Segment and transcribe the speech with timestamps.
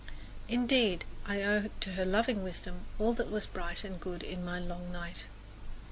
[0.47, 4.57] Indeed, I owe to her loving wisdom all that was bright and good in my
[4.57, 5.25] long night.